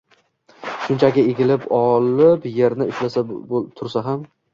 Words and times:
shunchaki 0.85 1.23
egilib 1.33 1.67
olib 1.79 2.47
yerni 2.61 2.87
ushlab 2.95 3.35
tursa 3.83 4.05
ham 4.09 4.25